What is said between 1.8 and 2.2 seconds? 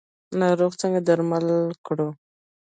کړو؟